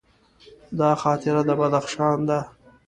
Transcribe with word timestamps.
دا 0.79 0.89
خاطره 1.01 1.41
د 1.47 1.49
بدخشان 1.59 2.17
ده. 2.29 2.39